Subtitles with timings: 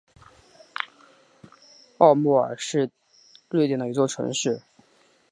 [1.99, 2.89] 奥莫尔是
[3.51, 4.63] 瑞典的一座城市。